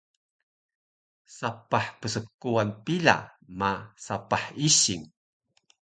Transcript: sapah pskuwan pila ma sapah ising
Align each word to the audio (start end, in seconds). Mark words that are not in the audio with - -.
sapah 1.37 1.85
pskuwan 1.99 2.69
pila 2.85 3.17
ma 3.59 3.71
sapah 4.05 4.45
ising 4.67 5.03